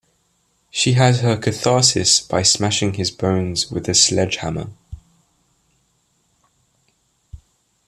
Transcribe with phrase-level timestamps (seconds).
[0.71, 4.71] She has her catharsis by smashing his bones with a sledgehammer.